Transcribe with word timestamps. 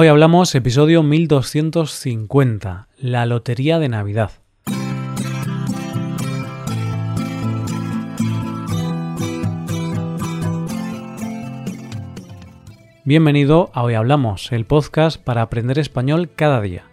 Hoy 0.00 0.06
hablamos 0.06 0.54
episodio 0.54 1.02
1250, 1.02 2.86
la 2.98 3.26
Lotería 3.26 3.80
de 3.80 3.88
Navidad. 3.88 4.30
Bienvenido 13.04 13.72
a 13.74 13.82
Hoy 13.82 13.94
Hablamos, 13.94 14.52
el 14.52 14.66
podcast 14.66 15.20
para 15.20 15.42
aprender 15.42 15.80
español 15.80 16.30
cada 16.32 16.60
día. 16.60 16.84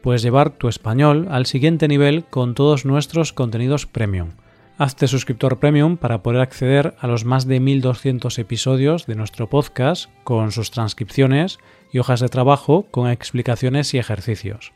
Puedes 0.00 0.22
llevar 0.22 0.50
tu 0.50 0.68
español 0.68 1.26
al 1.32 1.46
siguiente 1.46 1.88
nivel 1.88 2.22
con 2.26 2.54
todos 2.54 2.84
nuestros 2.84 3.32
contenidos 3.32 3.86
premium. 3.86 4.34
Hazte 4.78 5.08
suscriptor 5.08 5.58
premium 5.58 5.96
para 5.96 6.22
poder 6.22 6.40
acceder 6.40 6.94
a 7.00 7.08
los 7.08 7.24
más 7.24 7.48
de 7.48 7.58
1200 7.58 8.38
episodios 8.38 9.06
de 9.06 9.16
nuestro 9.16 9.50
podcast 9.50 10.10
con 10.22 10.52
sus 10.52 10.70
transcripciones 10.70 11.58
y 11.92 11.98
hojas 11.98 12.20
de 12.20 12.28
trabajo 12.28 12.86
con 12.90 13.08
explicaciones 13.08 13.94
y 13.94 13.98
ejercicios. 13.98 14.72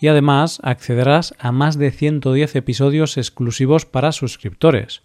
Y 0.00 0.08
además 0.08 0.58
accederás 0.64 1.34
a 1.38 1.52
más 1.52 1.78
de 1.78 1.90
110 1.90 2.56
episodios 2.56 3.16
exclusivos 3.16 3.86
para 3.86 4.10
suscriptores. 4.10 5.02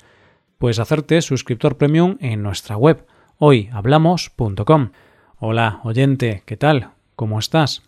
Puedes 0.58 0.80
hacerte 0.80 1.22
suscriptor 1.22 1.77
premium 1.77 2.18
en 2.22 2.41
nuestra 2.41 2.77
web 2.77 3.05
hoyhablamos.com. 3.38 4.91
Hola, 5.38 5.80
oyente, 5.84 6.44
¿qué 6.45 6.58
tal? 6.58 6.91
¿Cómo 7.16 7.38
estás? 7.40 7.84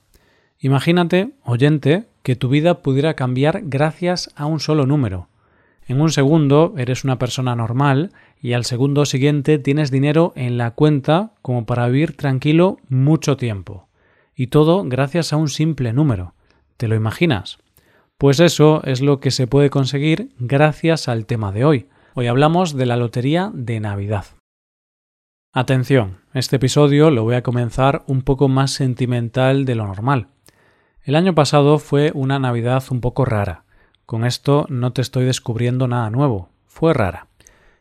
Imagínate, 0.59 1.31
oyente, 1.43 2.05
que 2.23 2.35
tu 2.35 2.49
vida 2.49 2.81
pudiera 2.81 3.15
cambiar 3.15 3.61
gracias 3.63 4.31
a 4.35 4.45
un 4.45 4.59
solo 4.59 4.85
número 4.85 5.30
en 5.87 6.01
un 6.01 6.11
segundo 6.11 6.73
eres 6.77 7.03
una 7.03 7.17
persona 7.17 7.55
normal 7.55 8.11
y 8.41 8.53
al 8.53 8.65
segundo 8.65 9.05
siguiente 9.05 9.59
tienes 9.59 9.91
dinero 9.91 10.33
en 10.35 10.57
la 10.57 10.71
cuenta 10.71 11.33
como 11.41 11.65
para 11.65 11.87
vivir 11.87 12.15
tranquilo 12.15 12.77
mucho 12.89 13.37
tiempo. 13.37 13.87
Y 14.35 14.47
todo 14.47 14.83
gracias 14.85 15.33
a 15.33 15.37
un 15.37 15.49
simple 15.49 15.93
número. 15.93 16.33
¿Te 16.77 16.87
lo 16.87 16.95
imaginas? 16.95 17.59
Pues 18.17 18.39
eso 18.39 18.81
es 18.85 19.01
lo 19.01 19.19
que 19.19 19.31
se 19.31 19.47
puede 19.47 19.69
conseguir 19.69 20.29
gracias 20.39 21.07
al 21.07 21.25
tema 21.25 21.51
de 21.51 21.65
hoy. 21.65 21.89
Hoy 22.13 22.27
hablamos 22.27 22.75
de 22.75 22.85
la 22.85 22.97
lotería 22.97 23.51
de 23.53 23.79
Navidad. 23.79 24.25
Atención, 25.53 26.19
este 26.33 26.55
episodio 26.55 27.11
lo 27.11 27.23
voy 27.23 27.35
a 27.35 27.43
comenzar 27.43 28.03
un 28.07 28.21
poco 28.21 28.47
más 28.47 28.71
sentimental 28.71 29.65
de 29.65 29.75
lo 29.75 29.85
normal. 29.87 30.27
El 31.03 31.15
año 31.15 31.35
pasado 31.35 31.79
fue 31.79 32.11
una 32.13 32.39
Navidad 32.39 32.83
un 32.91 33.01
poco 33.01 33.25
rara. 33.25 33.65
Con 34.11 34.25
esto 34.25 34.65
no 34.67 34.91
te 34.91 35.01
estoy 35.01 35.23
descubriendo 35.23 35.87
nada 35.87 36.09
nuevo. 36.09 36.49
Fue 36.67 36.93
rara. 36.93 37.27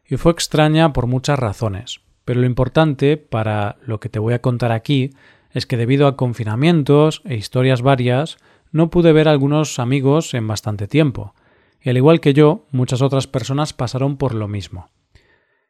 Y 0.06 0.16
fue 0.16 0.30
extraña 0.30 0.92
por 0.92 1.08
muchas 1.08 1.40
razones. 1.40 2.02
Pero 2.24 2.38
lo 2.38 2.46
importante 2.46 3.16
para 3.16 3.78
lo 3.84 3.98
que 3.98 4.08
te 4.08 4.20
voy 4.20 4.34
a 4.34 4.40
contar 4.40 4.70
aquí 4.70 5.10
es 5.50 5.66
que 5.66 5.76
debido 5.76 6.06
a 6.06 6.16
confinamientos 6.16 7.22
e 7.24 7.34
historias 7.34 7.82
varias, 7.82 8.38
no 8.70 8.90
pude 8.90 9.12
ver 9.12 9.26
a 9.26 9.32
algunos 9.32 9.80
amigos 9.80 10.32
en 10.34 10.46
bastante 10.46 10.86
tiempo. 10.86 11.34
Y 11.82 11.90
al 11.90 11.96
igual 11.96 12.20
que 12.20 12.32
yo, 12.32 12.64
muchas 12.70 13.02
otras 13.02 13.26
personas 13.26 13.72
pasaron 13.72 14.16
por 14.16 14.32
lo 14.32 14.46
mismo. 14.46 14.88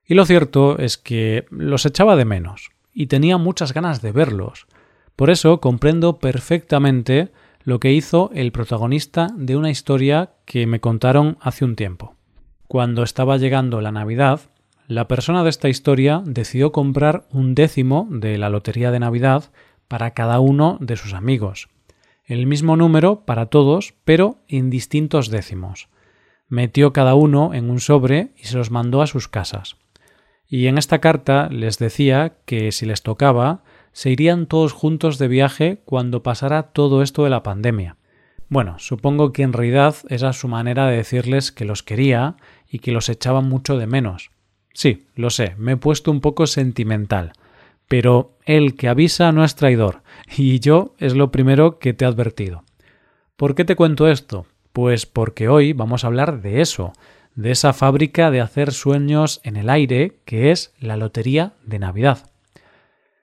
Y 0.04 0.12
lo 0.12 0.26
cierto 0.26 0.78
es 0.78 0.98
que 0.98 1.46
los 1.48 1.86
echaba 1.86 2.16
de 2.16 2.26
menos, 2.26 2.68
y 2.92 3.06
tenía 3.06 3.38
muchas 3.38 3.72
ganas 3.72 4.02
de 4.02 4.12
verlos. 4.12 4.66
Por 5.16 5.30
eso 5.30 5.58
comprendo 5.58 6.18
perfectamente 6.18 7.32
lo 7.62 7.80
que 7.80 7.92
hizo 7.92 8.30
el 8.34 8.52
protagonista 8.52 9.28
de 9.36 9.56
una 9.56 9.70
historia 9.70 10.30
que 10.44 10.66
me 10.66 10.80
contaron 10.80 11.36
hace 11.40 11.64
un 11.64 11.76
tiempo. 11.76 12.14
Cuando 12.66 13.02
estaba 13.02 13.36
llegando 13.36 13.80
la 13.80 13.92
Navidad, 13.92 14.40
la 14.86 15.08
persona 15.08 15.44
de 15.44 15.50
esta 15.50 15.68
historia 15.68 16.22
decidió 16.24 16.72
comprar 16.72 17.26
un 17.30 17.54
décimo 17.54 18.08
de 18.10 18.38
la 18.38 18.48
lotería 18.48 18.90
de 18.90 19.00
Navidad 19.00 19.50
para 19.88 20.12
cada 20.12 20.40
uno 20.40 20.78
de 20.80 20.96
sus 20.96 21.14
amigos. 21.14 21.68
El 22.24 22.46
mismo 22.46 22.76
número 22.76 23.24
para 23.24 23.46
todos, 23.46 23.94
pero 24.04 24.38
en 24.48 24.70
distintos 24.70 25.30
décimos. 25.30 25.88
Metió 26.48 26.92
cada 26.92 27.14
uno 27.14 27.54
en 27.54 27.70
un 27.70 27.80
sobre 27.80 28.32
y 28.36 28.44
se 28.44 28.56
los 28.56 28.70
mandó 28.70 29.02
a 29.02 29.06
sus 29.06 29.28
casas. 29.28 29.76
Y 30.48 30.66
en 30.66 30.78
esta 30.78 31.00
carta 31.00 31.48
les 31.48 31.78
decía 31.78 32.34
que 32.44 32.72
si 32.72 32.86
les 32.86 33.02
tocaba, 33.02 33.62
se 33.92 34.10
irían 34.10 34.46
todos 34.46 34.72
juntos 34.72 35.18
de 35.18 35.28
viaje 35.28 35.80
cuando 35.84 36.22
pasara 36.22 36.64
todo 36.64 37.02
esto 37.02 37.24
de 37.24 37.30
la 37.30 37.42
pandemia. 37.42 37.96
Bueno, 38.48 38.78
supongo 38.78 39.32
que 39.32 39.42
en 39.42 39.52
realidad 39.52 39.94
era 40.08 40.32
su 40.32 40.48
manera 40.48 40.86
de 40.86 40.96
decirles 40.96 41.52
que 41.52 41.64
los 41.64 41.82
quería 41.82 42.36
y 42.68 42.80
que 42.80 42.92
los 42.92 43.08
echaba 43.08 43.40
mucho 43.40 43.78
de 43.78 43.86
menos. 43.86 44.30
Sí, 44.74 45.06
lo 45.14 45.30
sé, 45.30 45.54
me 45.56 45.72
he 45.72 45.76
puesto 45.76 46.10
un 46.10 46.20
poco 46.20 46.46
sentimental, 46.46 47.32
pero 47.86 48.36
el 48.44 48.76
que 48.76 48.88
avisa 48.88 49.32
no 49.32 49.44
es 49.44 49.54
traidor, 49.54 50.02
y 50.36 50.60
yo 50.60 50.94
es 50.98 51.14
lo 51.14 51.30
primero 51.30 51.78
que 51.78 51.92
te 51.92 52.04
he 52.04 52.08
advertido. 52.08 52.64
¿Por 53.36 53.54
qué 53.54 53.64
te 53.64 53.76
cuento 53.76 54.08
esto? 54.08 54.46
Pues 54.72 55.06
porque 55.06 55.48
hoy 55.48 55.72
vamos 55.72 56.04
a 56.04 56.08
hablar 56.08 56.42
de 56.42 56.60
eso, 56.60 56.92
de 57.34 57.52
esa 57.52 57.72
fábrica 57.72 58.30
de 58.30 58.40
hacer 58.40 58.72
sueños 58.72 59.40
en 59.44 59.56
el 59.56 59.70
aire 59.70 60.20
que 60.24 60.50
es 60.50 60.74
la 60.78 60.96
Lotería 60.96 61.54
de 61.64 61.78
Navidad. 61.78 62.30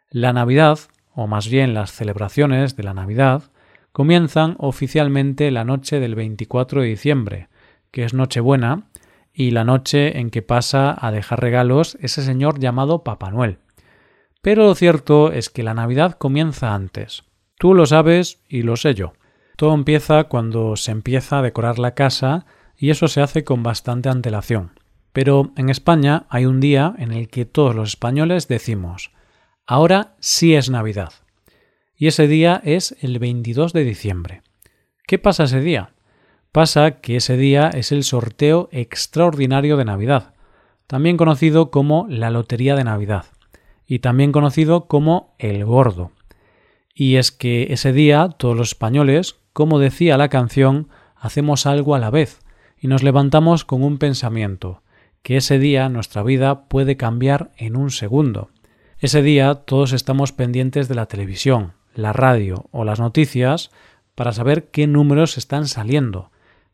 La 0.09 0.31
Navidad, 0.31 0.79
o 1.13 1.27
más 1.27 1.49
bien 1.49 1.73
las 1.73 1.91
celebraciones 1.91 2.77
de 2.77 2.83
la 2.83 2.93
Navidad, 2.93 3.43
comienzan 3.91 4.55
oficialmente 4.57 5.51
la 5.51 5.65
noche 5.65 5.99
del 5.99 6.15
24 6.15 6.81
de 6.81 6.87
diciembre, 6.87 7.49
que 7.91 8.05
es 8.05 8.13
Nochebuena, 8.13 8.87
y 9.33 9.51
la 9.51 9.65
noche 9.65 10.17
en 10.19 10.29
que 10.29 10.41
pasa 10.41 10.97
a 10.97 11.11
dejar 11.11 11.41
regalos 11.41 11.97
ese 11.99 12.23
señor 12.23 12.57
llamado 12.57 13.03
Papá 13.03 13.31
Noel. 13.31 13.57
Pero 14.41 14.63
lo 14.63 14.75
cierto 14.75 15.33
es 15.33 15.49
que 15.49 15.61
la 15.61 15.73
Navidad 15.73 16.13
comienza 16.13 16.73
antes. 16.73 17.25
Tú 17.59 17.73
lo 17.73 17.85
sabes 17.85 18.39
y 18.47 18.61
lo 18.61 18.77
sé 18.77 18.95
yo. 18.95 19.11
Todo 19.57 19.73
empieza 19.73 20.23
cuando 20.25 20.77
se 20.77 20.91
empieza 20.91 21.39
a 21.39 21.41
decorar 21.41 21.79
la 21.79 21.95
casa 21.95 22.45
y 22.77 22.91
eso 22.91 23.09
se 23.09 23.19
hace 23.19 23.43
con 23.43 23.61
bastante 23.61 24.07
antelación. 24.07 24.79
Pero 25.11 25.51
en 25.57 25.69
España 25.69 26.27
hay 26.29 26.45
un 26.45 26.61
día 26.61 26.95
en 26.97 27.11
el 27.11 27.27
que 27.27 27.43
todos 27.43 27.75
los 27.75 27.89
españoles 27.89 28.47
decimos 28.47 29.11
Ahora 29.69 30.15
sí 30.21 30.55
es 30.55 30.69
Navidad. 30.69 31.11
Y 31.97 32.07
ese 32.07 32.29
día 32.29 32.61
es 32.63 32.95
el 33.01 33.19
22 33.19 33.73
de 33.73 33.83
diciembre. 33.83 34.41
¿Qué 35.05 35.19
pasa 35.19 35.43
ese 35.43 35.59
día? 35.59 35.91
Pasa 36.53 37.01
que 37.01 37.17
ese 37.17 37.35
día 37.35 37.69
es 37.73 37.91
el 37.91 38.05
sorteo 38.05 38.69
extraordinario 38.71 39.75
de 39.75 39.83
Navidad, 39.83 40.33
también 40.87 41.17
conocido 41.17 41.69
como 41.69 42.07
la 42.09 42.29
Lotería 42.29 42.77
de 42.77 42.85
Navidad, 42.85 43.25
y 43.85 43.99
también 43.99 44.31
conocido 44.31 44.85
como 44.85 45.35
el 45.37 45.65
Gordo. 45.65 46.11
Y 46.95 47.17
es 47.17 47.33
que 47.33 47.67
ese 47.73 47.91
día 47.91 48.29
todos 48.37 48.55
los 48.55 48.69
españoles, 48.69 49.35
como 49.51 49.79
decía 49.79 50.17
la 50.17 50.29
canción, 50.29 50.87
hacemos 51.17 51.65
algo 51.65 51.93
a 51.93 51.99
la 51.99 52.09
vez, 52.09 52.39
y 52.79 52.87
nos 52.87 53.03
levantamos 53.03 53.65
con 53.65 53.83
un 53.83 53.97
pensamiento, 53.97 54.81
que 55.23 55.35
ese 55.35 55.59
día 55.59 55.89
nuestra 55.89 56.23
vida 56.23 56.69
puede 56.69 56.95
cambiar 56.95 57.51
en 57.57 57.75
un 57.75 57.91
segundo 57.91 58.49
ese 58.99 59.21
día 59.21 59.53
todos 59.53 59.93
estamos 59.93 60.31
pendientes 60.31 60.87
de 60.87 60.95
la 60.95 61.05
televisión, 61.05 61.73
la 61.93 62.13
radio 62.13 62.65
o 62.71 62.83
las 62.83 62.99
noticias 62.99 63.69
para 64.15 64.31
saber 64.31 64.69
qué 64.71 64.87
números 64.87 65.37
están 65.37 65.67
saliendo, 65.67 66.31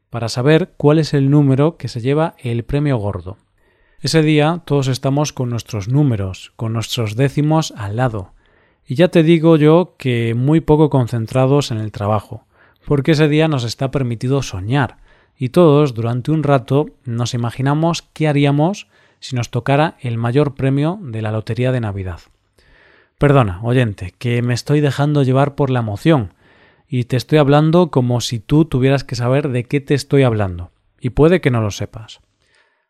para 0.10 0.30
saber 0.30 0.74
cuál 0.78 1.00
es 1.00 1.14
el 1.14 1.30
número 1.30 1.76
que 1.76 1.90
se 1.90 2.00
lleva 2.00 2.36
el 2.38 2.64
premio 2.64 2.98
gordo. 2.98 3.38
Ese 4.00 4.22
día 4.22 4.62
todos 4.66 4.88
estamos 4.88 5.34
con 5.34 5.50
nuestros 5.50 5.90
números, 5.90 6.54
con 6.56 6.72
nuestros 6.72 7.16
décimos 7.18 7.74
al 7.76 7.98
lado. 7.98 8.32
Y 8.86 8.96
ya 8.96 9.10
te 9.10 9.24
digo 9.24 9.58
yo 9.58 9.96
que 9.98 10.34
muy 10.34 10.62
poco 10.62 10.90
concentrados 10.90 11.72
en 11.72 11.78
el 11.78 11.92
trabajo, 11.92 12.46
porque 12.86 13.12
ese 13.12 13.28
día 13.28 13.50
nos 13.50 13.66
está 13.66 13.92
permitido 13.92 14.42
soñar, 14.42 14.98
y 15.38 15.50
todos 15.50 15.94
durante 15.94 16.32
un 16.32 16.44
rato 16.44 16.88
nos 17.04 17.34
imaginamos 17.34 18.02
qué 18.14 18.30
haríamos 18.30 18.88
si 19.24 19.38
nos 19.38 19.52
tocara 19.52 19.96
el 20.02 20.18
mayor 20.18 20.54
premio 20.54 21.00
de 21.02 21.22
la 21.22 21.32
Lotería 21.32 21.72
de 21.72 21.80
Navidad. 21.80 22.20
Perdona, 23.18 23.62
oyente, 23.64 24.14
que 24.18 24.42
me 24.42 24.54
estoy 24.54 24.82
dejando 24.82 25.24
llevar 25.24 25.56
por 25.56 25.70
la 25.70 25.80
emoción, 25.80 26.34
y 26.90 27.06
te 27.06 27.16
estoy 27.16 27.38
hablando 27.38 27.90
como 27.90 28.20
si 28.20 28.40
tú 28.40 28.66
tuvieras 28.66 29.06
que 29.06 29.16
saber 29.16 29.48
de 29.48 29.64
qué 29.64 29.80
te 29.80 29.94
estoy 29.94 30.24
hablando, 30.24 30.72
y 31.00 31.12
puede 31.12 31.40
que 31.40 31.52
no 31.52 31.62
lo 31.62 31.72
sepas. 31.72 32.20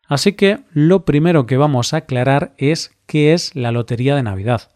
Así 0.08 0.32
que 0.32 0.58
lo 0.72 1.04
primero 1.04 1.46
que 1.46 1.56
vamos 1.56 1.94
a 1.94 1.98
aclarar 1.98 2.52
es 2.58 2.90
qué 3.06 3.32
es 3.32 3.54
la 3.54 3.70
Lotería 3.70 4.16
de 4.16 4.24
Navidad. 4.24 4.72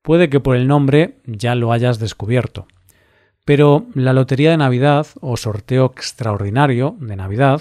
Puede 0.00 0.30
que 0.30 0.40
por 0.40 0.56
el 0.56 0.66
nombre 0.66 1.18
ya 1.26 1.54
lo 1.54 1.70
hayas 1.70 1.98
descubierto. 1.98 2.66
Pero 3.44 3.84
la 3.92 4.14
Lotería 4.14 4.52
de 4.52 4.56
Navidad 4.56 5.06
o 5.20 5.36
sorteo 5.36 5.84
extraordinario 5.84 6.96
de 6.98 7.16
Navidad 7.16 7.60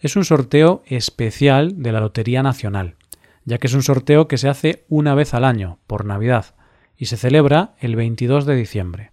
es 0.00 0.16
un 0.16 0.24
sorteo 0.24 0.82
especial 0.86 1.82
de 1.82 1.92
la 1.92 2.00
Lotería 2.00 2.42
Nacional, 2.42 2.96
ya 3.44 3.58
que 3.58 3.66
es 3.66 3.74
un 3.74 3.82
sorteo 3.82 4.28
que 4.28 4.38
se 4.38 4.48
hace 4.48 4.84
una 4.88 5.14
vez 5.14 5.34
al 5.34 5.44
año, 5.44 5.78
por 5.86 6.04
Navidad, 6.04 6.54
y 6.96 7.06
se 7.06 7.16
celebra 7.16 7.74
el 7.78 7.96
22 7.96 8.44
de 8.46 8.56
diciembre. 8.56 9.12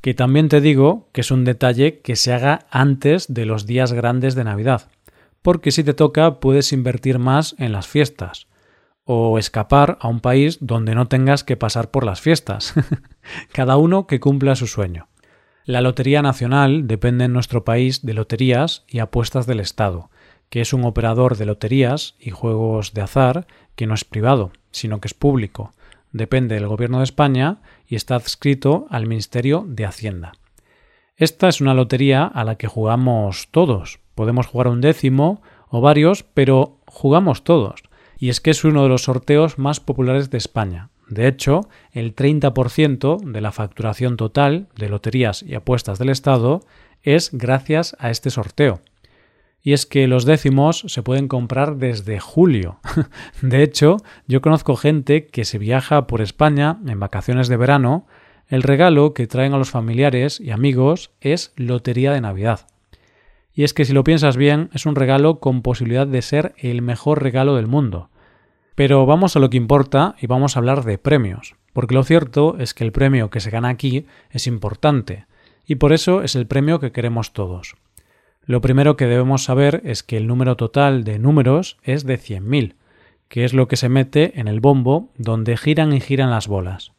Que 0.00 0.14
también 0.14 0.48
te 0.48 0.60
digo 0.60 1.08
que 1.12 1.22
es 1.22 1.30
un 1.30 1.44
detalle 1.44 2.00
que 2.00 2.16
se 2.16 2.32
haga 2.32 2.66
antes 2.70 3.32
de 3.32 3.46
los 3.46 3.66
días 3.66 3.92
grandes 3.92 4.34
de 4.34 4.44
Navidad, 4.44 4.90
porque 5.42 5.70
si 5.70 5.82
te 5.82 5.94
toca 5.94 6.40
puedes 6.40 6.72
invertir 6.72 7.18
más 7.18 7.54
en 7.58 7.72
las 7.72 7.86
fiestas. 7.86 8.46
o 9.10 9.38
escapar 9.38 9.96
a 10.02 10.08
un 10.08 10.20
país 10.20 10.58
donde 10.60 10.94
no 10.94 11.08
tengas 11.08 11.42
que 11.42 11.56
pasar 11.56 11.90
por 11.90 12.04
las 12.04 12.20
fiestas. 12.20 12.74
Cada 13.54 13.78
uno 13.78 14.06
que 14.06 14.20
cumpla 14.20 14.54
su 14.54 14.66
sueño. 14.66 15.08
La 15.64 15.80
Lotería 15.80 16.20
Nacional 16.20 16.86
depende 16.86 17.24
en 17.24 17.32
nuestro 17.32 17.64
país 17.64 18.04
de 18.04 18.12
Loterías 18.12 18.84
y 18.86 18.98
Apuestas 18.98 19.46
del 19.46 19.60
Estado, 19.60 20.10
que 20.50 20.60
es 20.60 20.72
un 20.72 20.84
operador 20.84 21.36
de 21.36 21.46
loterías 21.46 22.14
y 22.18 22.30
juegos 22.30 22.94
de 22.94 23.02
azar 23.02 23.46
que 23.76 23.86
no 23.86 23.94
es 23.94 24.04
privado, 24.04 24.50
sino 24.70 25.00
que 25.00 25.08
es 25.08 25.14
público, 25.14 25.72
depende 26.12 26.54
del 26.54 26.66
Gobierno 26.66 26.98
de 26.98 27.04
España 27.04 27.58
y 27.86 27.96
está 27.96 28.14
adscrito 28.14 28.86
al 28.90 29.06
Ministerio 29.06 29.64
de 29.66 29.84
Hacienda. 29.84 30.32
Esta 31.16 31.48
es 31.48 31.60
una 31.60 31.74
lotería 31.74 32.24
a 32.24 32.44
la 32.44 32.56
que 32.56 32.68
jugamos 32.68 33.48
todos. 33.50 34.00
Podemos 34.14 34.46
jugar 34.46 34.68
un 34.68 34.80
décimo 34.80 35.42
o 35.68 35.80
varios, 35.80 36.22
pero 36.22 36.78
jugamos 36.86 37.44
todos 37.44 37.82
y 38.18 38.28
es 38.28 38.40
que 38.40 38.50
es 38.50 38.64
uno 38.64 38.82
de 38.82 38.88
los 38.88 39.04
sorteos 39.04 39.58
más 39.58 39.80
populares 39.80 40.30
de 40.30 40.38
España. 40.38 40.90
De 41.08 41.26
hecho, 41.26 41.68
el 41.92 42.14
30% 42.14 43.20
de 43.20 43.40
la 43.40 43.52
facturación 43.52 44.16
total 44.16 44.68
de 44.76 44.88
loterías 44.88 45.42
y 45.42 45.54
apuestas 45.54 45.98
del 45.98 46.10
Estado 46.10 46.60
es 47.02 47.30
gracias 47.32 47.96
a 47.98 48.10
este 48.10 48.30
sorteo. 48.30 48.80
Y 49.62 49.72
es 49.72 49.86
que 49.86 50.06
los 50.06 50.24
décimos 50.24 50.84
se 50.86 51.02
pueden 51.02 51.28
comprar 51.28 51.76
desde 51.76 52.20
julio. 52.20 52.80
De 53.42 53.62
hecho, 53.62 53.98
yo 54.26 54.40
conozco 54.40 54.76
gente 54.76 55.26
que 55.26 55.44
se 55.44 55.58
viaja 55.58 56.06
por 56.06 56.20
España 56.20 56.78
en 56.86 57.00
vacaciones 57.00 57.48
de 57.48 57.56
verano, 57.56 58.06
el 58.48 58.62
regalo 58.62 59.12
que 59.12 59.26
traen 59.26 59.52
a 59.52 59.58
los 59.58 59.70
familiares 59.70 60.40
y 60.40 60.50
amigos 60.50 61.10
es 61.20 61.52
Lotería 61.56 62.12
de 62.12 62.22
Navidad. 62.22 62.66
Y 63.52 63.64
es 63.64 63.74
que 63.74 63.84
si 63.84 63.92
lo 63.92 64.04
piensas 64.04 64.36
bien, 64.36 64.70
es 64.72 64.86
un 64.86 64.94
regalo 64.94 65.40
con 65.40 65.62
posibilidad 65.62 66.06
de 66.06 66.22
ser 66.22 66.54
el 66.58 66.80
mejor 66.80 67.22
regalo 67.22 67.56
del 67.56 67.66
mundo. 67.66 68.08
Pero 68.74 69.04
vamos 69.04 69.34
a 69.34 69.40
lo 69.40 69.50
que 69.50 69.56
importa 69.56 70.14
y 70.20 70.28
vamos 70.28 70.56
a 70.56 70.60
hablar 70.60 70.84
de 70.84 70.96
premios, 70.96 71.56
porque 71.72 71.96
lo 71.96 72.04
cierto 72.04 72.56
es 72.58 72.72
que 72.72 72.84
el 72.84 72.92
premio 72.92 73.28
que 73.28 73.40
se 73.40 73.50
gana 73.50 73.68
aquí 73.68 74.06
es 74.30 74.46
importante, 74.46 75.26
y 75.66 75.74
por 75.74 75.92
eso 75.92 76.22
es 76.22 76.36
el 76.36 76.46
premio 76.46 76.78
que 76.78 76.92
queremos 76.92 77.32
todos. 77.32 77.74
Lo 78.48 78.62
primero 78.62 78.96
que 78.96 79.04
debemos 79.04 79.44
saber 79.44 79.82
es 79.84 80.02
que 80.02 80.16
el 80.16 80.26
número 80.26 80.56
total 80.56 81.04
de 81.04 81.18
números 81.18 81.76
es 81.82 82.06
de 82.06 82.18
100.000, 82.18 82.76
que 83.28 83.44
es 83.44 83.52
lo 83.52 83.68
que 83.68 83.76
se 83.76 83.90
mete 83.90 84.40
en 84.40 84.48
el 84.48 84.60
bombo 84.60 85.10
donde 85.18 85.58
giran 85.58 85.92
y 85.92 86.00
giran 86.00 86.30
las 86.30 86.48
bolas. 86.48 86.92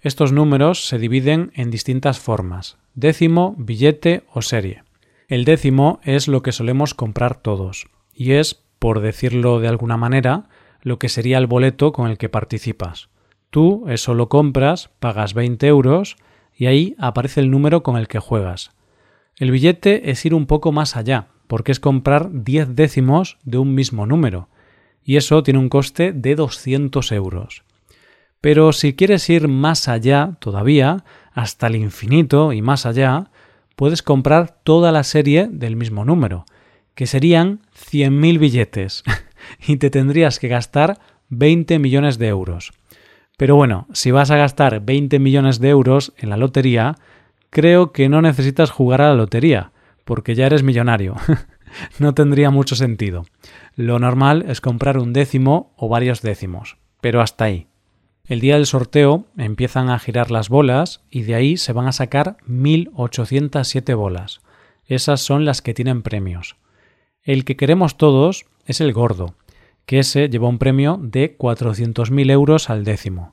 Estos 0.00 0.30
números 0.30 0.86
se 0.86 1.00
dividen 1.00 1.50
en 1.56 1.72
distintas 1.72 2.20
formas, 2.20 2.76
décimo, 2.94 3.56
billete 3.58 4.22
o 4.32 4.40
serie. 4.40 4.84
El 5.26 5.44
décimo 5.44 5.98
es 6.04 6.28
lo 6.28 6.44
que 6.44 6.52
solemos 6.52 6.94
comprar 6.94 7.42
todos, 7.42 7.88
y 8.14 8.34
es, 8.34 8.62
por 8.78 9.00
decirlo 9.00 9.58
de 9.58 9.66
alguna 9.66 9.96
manera, 9.96 10.44
lo 10.80 11.00
que 11.00 11.08
sería 11.08 11.38
el 11.38 11.48
boleto 11.48 11.90
con 11.90 12.08
el 12.08 12.18
que 12.18 12.28
participas. 12.28 13.08
Tú 13.50 13.84
eso 13.88 14.14
lo 14.14 14.28
compras, 14.28 14.90
pagas 15.00 15.34
20 15.34 15.66
euros 15.66 16.18
y 16.56 16.66
ahí 16.66 16.94
aparece 16.98 17.40
el 17.40 17.50
número 17.50 17.82
con 17.82 17.96
el 17.96 18.06
que 18.06 18.20
juegas. 18.20 18.70
El 19.36 19.50
billete 19.50 20.10
es 20.10 20.24
ir 20.24 20.34
un 20.34 20.46
poco 20.46 20.70
más 20.70 20.96
allá, 20.96 21.26
porque 21.46 21.72
es 21.72 21.80
comprar 21.80 22.28
10 22.32 22.74
décimos 22.76 23.38
de 23.44 23.58
un 23.58 23.74
mismo 23.74 24.06
número, 24.06 24.48
y 25.04 25.16
eso 25.16 25.42
tiene 25.42 25.58
un 25.58 25.68
coste 25.68 26.12
de 26.12 26.34
200 26.34 27.12
euros. 27.12 27.64
Pero 28.40 28.72
si 28.72 28.94
quieres 28.94 29.28
ir 29.30 29.48
más 29.48 29.88
allá 29.88 30.36
todavía, 30.38 31.04
hasta 31.32 31.66
el 31.66 31.76
infinito 31.76 32.52
y 32.52 32.62
más 32.62 32.86
allá, 32.86 33.30
puedes 33.74 34.02
comprar 34.02 34.60
toda 34.62 34.92
la 34.92 35.02
serie 35.02 35.48
del 35.50 35.76
mismo 35.76 36.04
número, 36.04 36.44
que 36.94 37.06
serían 37.06 37.60
100.000 37.90 38.38
billetes, 38.38 39.02
y 39.66 39.78
te 39.78 39.90
tendrías 39.90 40.38
que 40.38 40.48
gastar 40.48 40.98
20 41.30 41.78
millones 41.80 42.18
de 42.18 42.28
euros. 42.28 42.72
Pero 43.36 43.56
bueno, 43.56 43.88
si 43.92 44.12
vas 44.12 44.30
a 44.30 44.36
gastar 44.36 44.80
20 44.84 45.18
millones 45.18 45.58
de 45.58 45.70
euros 45.70 46.12
en 46.18 46.30
la 46.30 46.36
lotería, 46.36 46.96
creo 47.54 47.92
que 47.92 48.08
no 48.08 48.20
necesitas 48.20 48.72
jugar 48.72 49.00
a 49.00 49.10
la 49.10 49.14
lotería, 49.14 49.70
porque 50.04 50.34
ya 50.34 50.46
eres 50.46 50.64
millonario. 50.64 51.14
no 52.00 52.12
tendría 52.12 52.50
mucho 52.50 52.74
sentido. 52.74 53.24
Lo 53.76 54.00
normal 54.00 54.44
es 54.48 54.60
comprar 54.60 54.98
un 54.98 55.12
décimo 55.12 55.72
o 55.76 55.88
varios 55.88 56.20
décimos, 56.20 56.76
pero 57.00 57.20
hasta 57.20 57.44
ahí. 57.44 57.68
El 58.26 58.40
día 58.40 58.56
del 58.56 58.66
sorteo 58.66 59.26
empiezan 59.38 59.88
a 59.88 60.00
girar 60.00 60.32
las 60.32 60.48
bolas 60.48 61.04
y 61.10 61.22
de 61.22 61.36
ahí 61.36 61.56
se 61.56 61.72
van 61.72 61.86
a 61.86 61.92
sacar 61.92 62.38
1807 62.46 63.94
bolas. 63.94 64.40
Esas 64.86 65.20
son 65.20 65.44
las 65.44 65.62
que 65.62 65.74
tienen 65.74 66.02
premios. 66.02 66.56
El 67.22 67.44
que 67.44 67.56
queremos 67.56 67.96
todos 67.96 68.46
es 68.66 68.80
el 68.80 68.92
gordo, 68.92 69.36
que 69.86 70.00
ese 70.00 70.28
lleva 70.28 70.48
un 70.48 70.58
premio 70.58 70.98
de 71.00 71.38
400.000 71.38 72.30
euros 72.32 72.68
al 72.68 72.82
décimo, 72.82 73.32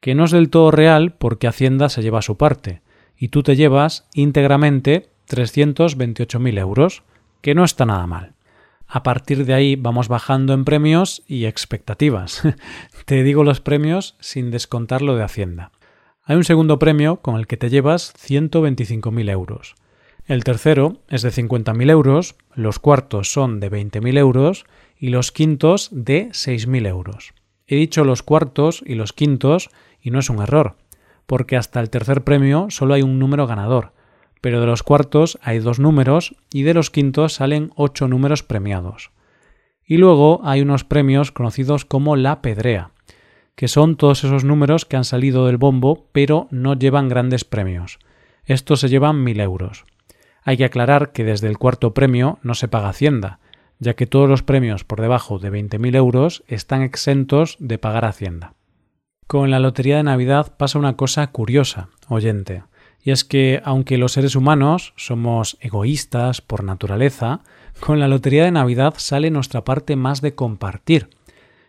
que 0.00 0.16
no 0.16 0.24
es 0.24 0.32
del 0.32 0.50
todo 0.50 0.72
real 0.72 1.14
porque 1.14 1.46
Hacienda 1.46 1.88
se 1.88 2.02
lleva 2.02 2.22
su 2.22 2.36
parte, 2.36 2.82
y 3.22 3.28
tú 3.28 3.44
te 3.44 3.54
llevas 3.54 4.08
íntegramente 4.14 5.10
328.000 5.28 6.58
euros, 6.58 7.04
que 7.40 7.54
no 7.54 7.62
está 7.62 7.86
nada 7.86 8.04
mal. 8.08 8.32
A 8.88 9.04
partir 9.04 9.46
de 9.46 9.54
ahí 9.54 9.76
vamos 9.76 10.08
bajando 10.08 10.54
en 10.54 10.64
premios 10.64 11.22
y 11.28 11.44
expectativas. 11.44 12.42
te 13.06 13.22
digo 13.22 13.44
los 13.44 13.60
premios 13.60 14.16
sin 14.18 14.50
descontar 14.50 15.02
lo 15.02 15.14
de 15.14 15.22
Hacienda. 15.22 15.70
Hay 16.24 16.34
un 16.34 16.42
segundo 16.42 16.80
premio 16.80 17.18
con 17.18 17.36
el 17.36 17.46
que 17.46 17.56
te 17.56 17.70
llevas 17.70 18.12
125.000 18.14 19.30
euros. 19.30 19.76
El 20.26 20.42
tercero 20.42 20.96
es 21.08 21.22
de 21.22 21.30
50.000 21.30 21.90
euros, 21.92 22.34
los 22.56 22.80
cuartos 22.80 23.32
son 23.32 23.60
de 23.60 23.70
20.000 23.70 24.18
euros 24.18 24.64
y 24.98 25.10
los 25.10 25.30
quintos 25.30 25.90
de 25.92 26.30
6.000 26.30 26.88
euros. 26.88 27.34
He 27.68 27.76
dicho 27.76 28.02
los 28.02 28.24
cuartos 28.24 28.82
y 28.84 28.96
los 28.96 29.12
quintos 29.12 29.70
y 30.00 30.10
no 30.10 30.18
es 30.18 30.28
un 30.28 30.42
error, 30.42 30.74
porque 31.26 31.56
hasta 31.56 31.80
el 31.80 31.90
tercer 31.90 32.24
premio 32.24 32.66
solo 32.70 32.94
hay 32.94 33.02
un 33.02 33.18
número 33.18 33.46
ganador, 33.46 33.92
pero 34.40 34.60
de 34.60 34.66
los 34.66 34.82
cuartos 34.82 35.38
hay 35.42 35.58
dos 35.58 35.78
números 35.78 36.34
y 36.52 36.62
de 36.62 36.74
los 36.74 36.90
quintos 36.90 37.34
salen 37.34 37.70
ocho 37.76 38.08
números 38.08 38.42
premiados. 38.42 39.10
Y 39.84 39.96
luego 39.96 40.40
hay 40.44 40.60
unos 40.60 40.84
premios 40.84 41.32
conocidos 41.32 41.84
como 41.84 42.16
la 42.16 42.42
pedrea, 42.42 42.90
que 43.54 43.68
son 43.68 43.96
todos 43.96 44.24
esos 44.24 44.44
números 44.44 44.84
que 44.84 44.96
han 44.96 45.04
salido 45.04 45.46
del 45.46 45.58
bombo 45.58 46.08
pero 46.12 46.48
no 46.50 46.74
llevan 46.74 47.08
grandes 47.08 47.44
premios. 47.44 47.98
Estos 48.44 48.80
se 48.80 48.88
llevan 48.88 49.22
mil 49.22 49.40
euros. 49.40 49.84
Hay 50.42 50.56
que 50.56 50.64
aclarar 50.64 51.12
que 51.12 51.24
desde 51.24 51.48
el 51.48 51.58
cuarto 51.58 51.94
premio 51.94 52.38
no 52.42 52.54
se 52.54 52.68
paga 52.68 52.88
Hacienda, 52.88 53.38
ya 53.78 53.94
que 53.94 54.06
todos 54.06 54.28
los 54.28 54.42
premios 54.42 54.84
por 54.84 55.00
debajo 55.00 55.38
de 55.38 55.50
20.000 55.52 55.96
euros 55.96 56.44
están 56.46 56.82
exentos 56.82 57.56
de 57.58 57.78
pagar 57.78 58.04
Hacienda. 58.04 58.54
Con 59.26 59.50
la 59.50 59.58
Lotería 59.58 59.96
de 59.96 60.02
Navidad 60.02 60.54
pasa 60.56 60.78
una 60.78 60.96
cosa 60.96 61.26
curiosa, 61.28 61.88
oyente, 62.08 62.64
y 63.02 63.10
es 63.10 63.24
que 63.24 63.60
aunque 63.64 63.98
los 63.98 64.12
seres 64.12 64.36
humanos 64.36 64.92
somos 64.96 65.56
egoístas 65.60 66.40
por 66.40 66.64
naturaleza, 66.64 67.40
con 67.80 67.98
la 67.98 68.08
Lotería 68.08 68.44
de 68.44 68.50
Navidad 68.50 68.94
sale 68.96 69.30
nuestra 69.30 69.64
parte 69.64 69.96
más 69.96 70.20
de 70.20 70.34
compartir. 70.34 71.10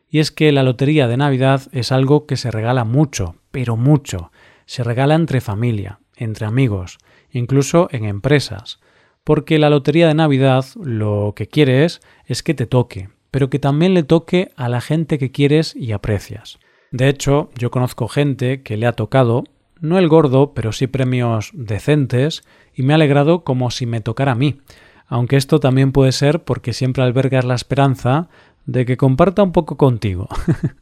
Y 0.09 0.19
es 0.19 0.31
que 0.31 0.51
la 0.51 0.63
Lotería 0.63 1.07
de 1.07 1.17
Navidad 1.17 1.61
es 1.71 1.91
algo 1.91 2.25
que 2.27 2.37
se 2.37 2.51
regala 2.51 2.83
mucho, 2.83 3.35
pero 3.51 3.77
mucho. 3.77 4.31
Se 4.65 4.83
regala 4.83 5.15
entre 5.15 5.41
familia, 5.41 5.99
entre 6.15 6.45
amigos, 6.45 6.97
incluso 7.31 7.87
en 7.91 8.05
empresas 8.05 8.79
porque 9.23 9.57
la 9.59 9.69
lotería 9.69 10.07
de 10.07 10.13
Navidad 10.13 10.65
lo 10.75 11.33
que 11.35 11.47
quieres 11.47 12.01
es 12.25 12.43
que 12.43 12.53
te 12.53 12.65
toque, 12.65 13.09
pero 13.31 13.49
que 13.49 13.59
también 13.59 13.93
le 13.93 14.03
toque 14.03 14.51
a 14.55 14.69
la 14.69 14.81
gente 14.81 15.17
que 15.17 15.31
quieres 15.31 15.75
y 15.75 15.91
aprecias. 15.91 16.59
De 16.93 17.09
hecho, 17.09 17.49
yo 17.57 17.71
conozco 17.71 18.07
gente 18.07 18.61
que 18.61 18.77
le 18.77 18.85
ha 18.85 18.93
tocado, 18.93 19.45
no 19.81 19.97
el 19.97 20.07
gordo, 20.07 20.53
pero 20.53 20.71
sí 20.71 20.85
premios 20.85 21.49
decentes, 21.55 22.43
y 22.75 22.83
me 22.83 22.93
ha 22.93 22.97
alegrado 22.97 23.43
como 23.43 23.71
si 23.71 23.87
me 23.87 23.99
tocara 23.99 24.33
a 24.33 24.35
mí, 24.35 24.61
aunque 25.07 25.35
esto 25.35 25.59
también 25.59 25.91
puede 25.91 26.11
ser 26.11 26.43
porque 26.43 26.71
siempre 26.71 27.01
albergas 27.01 27.45
la 27.45 27.55
esperanza 27.55 28.29
de 28.67 28.85
que 28.85 28.95
comparta 28.95 29.41
un 29.41 29.53
poco 29.53 29.75
contigo. 29.75 30.27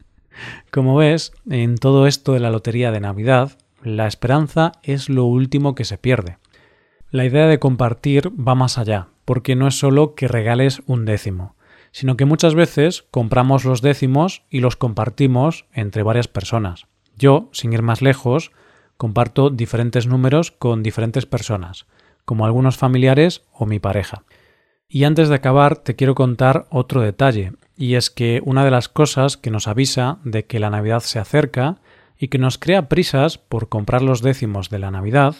como 0.71 0.97
ves, 0.97 1.31
en 1.49 1.77
todo 1.77 2.05
esto 2.05 2.33
de 2.33 2.41
la 2.41 2.51
lotería 2.51 2.91
de 2.91 2.99
Navidad, 2.99 3.57
la 3.81 4.05
esperanza 4.05 4.73
es 4.83 5.07
lo 5.07 5.23
último 5.23 5.75
que 5.75 5.85
se 5.85 5.97
pierde. 5.97 6.39
La 7.09 7.23
idea 7.23 7.47
de 7.47 7.59
compartir 7.59 8.33
va 8.37 8.53
más 8.53 8.77
allá, 8.77 9.07
porque 9.23 9.55
no 9.55 9.65
es 9.65 9.79
solo 9.79 10.13
que 10.15 10.27
regales 10.27 10.81
un 10.87 11.05
décimo, 11.05 11.55
sino 11.91 12.17
que 12.17 12.25
muchas 12.25 12.55
veces 12.55 13.03
compramos 13.11 13.65
los 13.65 13.81
décimos 13.81 14.43
y 14.49 14.59
los 14.59 14.75
compartimos 14.75 15.65
entre 15.73 16.03
varias 16.03 16.27
personas. 16.27 16.87
Yo, 17.17 17.49
sin 17.51 17.73
ir 17.73 17.81
más 17.81 18.01
lejos, 18.01 18.51
comparto 18.97 19.49
diferentes 19.49 20.07
números 20.07 20.51
con 20.51 20.83
diferentes 20.83 21.25
personas, 21.25 21.85
como 22.25 22.45
algunos 22.45 22.77
familiares 22.77 23.43
o 23.53 23.65
mi 23.65 23.79
pareja. 23.79 24.23
Y 24.87 25.05
antes 25.05 25.29
de 25.29 25.35
acabar 25.35 25.77
te 25.77 25.95
quiero 25.95 26.15
contar 26.15 26.67
otro 26.69 27.01
detalle, 27.01 27.53
y 27.75 27.95
es 27.95 28.09
que 28.09 28.41
una 28.45 28.63
de 28.63 28.71
las 28.71 28.89
cosas 28.89 29.37
que 29.37 29.51
nos 29.51 29.67
avisa 29.67 30.19
de 30.23 30.45
que 30.45 30.59
la 30.59 30.69
Navidad 30.69 30.99
se 30.99 31.17
acerca 31.17 31.77
y 32.17 32.27
que 32.27 32.37
nos 32.37 32.57
crea 32.57 32.89
prisas 32.89 33.37
por 33.37 33.69
comprar 33.69 34.01
los 34.01 34.21
décimos 34.21 34.69
de 34.69 34.79
la 34.79 34.91
Navidad 34.91 35.35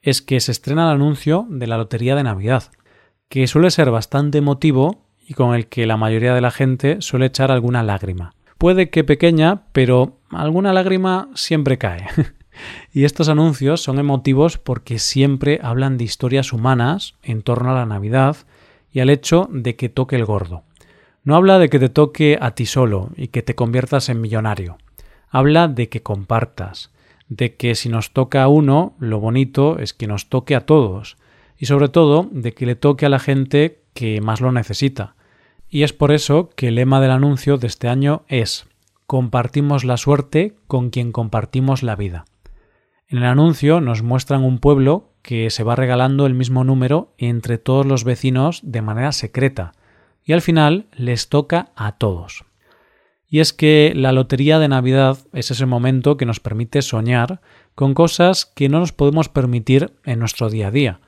es 0.00 0.22
que 0.22 0.40
se 0.40 0.52
estrena 0.52 0.84
el 0.84 0.96
anuncio 0.96 1.46
de 1.50 1.66
la 1.66 1.76
Lotería 1.76 2.14
de 2.14 2.22
Navidad, 2.22 2.70
que 3.28 3.46
suele 3.46 3.70
ser 3.70 3.90
bastante 3.90 4.38
emotivo 4.38 5.03
y 5.26 5.34
con 5.34 5.54
el 5.54 5.66
que 5.66 5.86
la 5.86 5.96
mayoría 5.96 6.34
de 6.34 6.40
la 6.40 6.50
gente 6.50 6.96
suele 7.00 7.26
echar 7.26 7.50
alguna 7.50 7.82
lágrima. 7.82 8.34
puede 8.58 8.88
que 8.88 9.04
pequeña, 9.04 9.64
pero 9.72 10.18
alguna 10.30 10.72
lágrima 10.72 11.28
siempre 11.34 11.76
cae. 11.76 12.06
y 12.92 13.04
estos 13.04 13.28
anuncios 13.28 13.82
son 13.82 13.98
emotivos 13.98 14.58
porque 14.58 14.98
siempre 14.98 15.60
hablan 15.62 15.98
de 15.98 16.04
historias 16.04 16.52
humanas 16.52 17.14
en 17.22 17.42
torno 17.42 17.70
a 17.70 17.74
la 17.74 17.86
Navidad 17.86 18.36
y 18.92 19.00
al 19.00 19.10
hecho 19.10 19.48
de 19.50 19.76
que 19.76 19.88
toque 19.88 20.16
el 20.16 20.24
gordo. 20.24 20.62
No 21.24 21.36
habla 21.36 21.58
de 21.58 21.68
que 21.68 21.78
te 21.78 21.88
toque 21.88 22.38
a 22.40 22.54
ti 22.54 22.66
solo 22.66 23.10
y 23.16 23.28
que 23.28 23.42
te 23.42 23.54
conviertas 23.54 24.08
en 24.08 24.20
millonario. 24.20 24.78
Habla 25.30 25.68
de 25.68 25.88
que 25.88 26.02
compartas, 26.02 26.92
de 27.28 27.56
que 27.56 27.74
si 27.74 27.88
nos 27.88 28.12
toca 28.12 28.42
a 28.42 28.48
uno, 28.48 28.94
lo 28.98 29.20
bonito 29.20 29.78
es 29.78 29.94
que 29.94 30.06
nos 30.06 30.28
toque 30.28 30.54
a 30.54 30.60
todos, 30.66 31.16
y 31.58 31.66
sobre 31.66 31.88
todo 31.88 32.28
de 32.30 32.52
que 32.52 32.66
le 32.66 32.76
toque 32.76 33.06
a 33.06 33.08
la 33.08 33.18
gente 33.18 33.83
que 33.94 34.20
más 34.20 34.40
lo 34.40 34.52
necesita. 34.52 35.16
Y 35.68 35.82
es 35.82 35.92
por 35.92 36.12
eso 36.12 36.50
que 36.54 36.68
el 36.68 36.74
lema 36.74 37.00
del 37.00 37.10
anuncio 37.10 37.56
de 37.56 37.66
este 37.66 37.88
año 37.88 38.24
es 38.28 38.66
Compartimos 39.06 39.84
la 39.84 39.96
suerte 39.96 40.54
con 40.66 40.90
quien 40.90 41.12
compartimos 41.12 41.82
la 41.82 41.96
vida. 41.96 42.24
En 43.06 43.18
el 43.18 43.24
anuncio 43.24 43.80
nos 43.80 44.02
muestran 44.02 44.42
un 44.42 44.58
pueblo 44.58 45.10
que 45.22 45.50
se 45.50 45.62
va 45.62 45.76
regalando 45.76 46.26
el 46.26 46.34
mismo 46.34 46.64
número 46.64 47.14
entre 47.18 47.58
todos 47.58 47.86
los 47.86 48.04
vecinos 48.04 48.60
de 48.62 48.82
manera 48.82 49.12
secreta, 49.12 49.72
y 50.24 50.32
al 50.32 50.42
final 50.42 50.86
les 50.92 51.28
toca 51.28 51.70
a 51.76 51.92
todos. 51.92 52.44
Y 53.28 53.40
es 53.40 53.52
que 53.52 53.92
la 53.94 54.12
lotería 54.12 54.58
de 54.58 54.68
Navidad 54.68 55.18
es 55.32 55.50
ese 55.50 55.66
momento 55.66 56.16
que 56.16 56.26
nos 56.26 56.40
permite 56.40 56.82
soñar 56.82 57.40
con 57.74 57.94
cosas 57.94 58.46
que 58.46 58.68
no 58.68 58.80
nos 58.80 58.92
podemos 58.92 59.28
permitir 59.28 59.92
en 60.04 60.18
nuestro 60.18 60.50
día 60.50 60.68
a 60.68 60.70
día, 60.70 61.00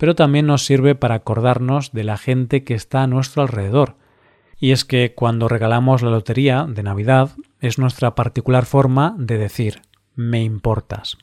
pero 0.00 0.14
también 0.14 0.46
nos 0.46 0.64
sirve 0.64 0.94
para 0.94 1.16
acordarnos 1.16 1.92
de 1.92 2.04
la 2.04 2.16
gente 2.16 2.64
que 2.64 2.72
está 2.72 3.02
a 3.02 3.06
nuestro 3.06 3.42
alrededor. 3.42 3.96
Y 4.58 4.70
es 4.70 4.86
que 4.86 5.12
cuando 5.14 5.46
regalamos 5.46 6.00
la 6.00 6.08
lotería 6.08 6.64
de 6.66 6.82
Navidad 6.82 7.32
es 7.60 7.78
nuestra 7.78 8.14
particular 8.14 8.64
forma 8.64 9.14
de 9.18 9.36
decir 9.36 9.82
me 10.14 10.42
importas. 10.42 11.18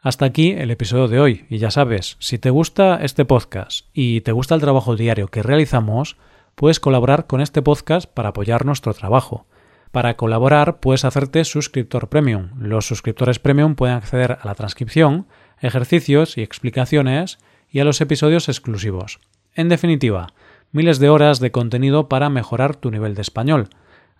Hasta 0.00 0.24
aquí 0.24 0.52
el 0.52 0.70
episodio 0.70 1.08
de 1.08 1.20
hoy, 1.20 1.44
y 1.50 1.58
ya 1.58 1.70
sabes, 1.70 2.16
si 2.18 2.38
te 2.38 2.48
gusta 2.48 2.98
este 3.02 3.26
podcast 3.26 3.84
y 3.92 4.22
te 4.22 4.32
gusta 4.32 4.54
el 4.54 4.62
trabajo 4.62 4.96
diario 4.96 5.28
que 5.28 5.42
realizamos, 5.42 6.16
puedes 6.54 6.80
colaborar 6.80 7.26
con 7.26 7.42
este 7.42 7.60
podcast 7.60 8.10
para 8.10 8.30
apoyar 8.30 8.64
nuestro 8.64 8.94
trabajo. 8.94 9.46
Para 9.92 10.16
colaborar 10.16 10.80
puedes 10.80 11.04
hacerte 11.04 11.44
suscriptor 11.44 12.08
premium. 12.08 12.52
Los 12.58 12.86
suscriptores 12.86 13.38
premium 13.38 13.74
pueden 13.74 13.96
acceder 13.96 14.38
a 14.40 14.46
la 14.46 14.54
transcripción, 14.54 15.26
ejercicios 15.60 16.38
y 16.38 16.42
explicaciones 16.42 17.38
y 17.70 17.80
a 17.80 17.84
los 17.84 18.00
episodios 18.00 18.48
exclusivos. 18.48 19.20
En 19.54 19.68
definitiva, 19.68 20.28
miles 20.72 20.98
de 20.98 21.08
horas 21.08 21.40
de 21.40 21.50
contenido 21.50 22.08
para 22.08 22.30
mejorar 22.30 22.76
tu 22.76 22.90
nivel 22.90 23.14
de 23.14 23.22
español. 23.22 23.68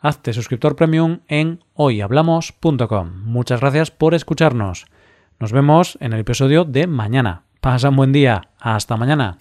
Hazte 0.00 0.32
suscriptor 0.32 0.76
premium 0.76 1.20
en 1.28 1.64
hoyhablamos.com. 1.74 3.22
Muchas 3.24 3.60
gracias 3.60 3.90
por 3.90 4.14
escucharnos. 4.14 4.86
Nos 5.40 5.52
vemos 5.52 5.98
en 6.00 6.12
el 6.12 6.20
episodio 6.20 6.64
de 6.64 6.86
mañana. 6.86 7.42
Pasa 7.60 7.88
un 7.88 7.96
buen 7.96 8.12
día. 8.12 8.48
Hasta 8.60 8.96
mañana. 8.96 9.38